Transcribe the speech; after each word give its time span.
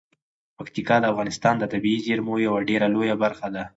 پکتیکا 0.57 0.95
د 1.01 1.05
افغانستان 1.13 1.55
د 1.59 1.63
طبیعي 1.73 1.99
زیرمو 2.05 2.35
یوه 2.47 2.59
ډیره 2.69 2.87
لویه 2.93 3.15
برخه 3.23 3.47
ده. 3.55 3.63